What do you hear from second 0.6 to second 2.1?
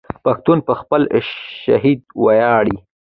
په خپل شهید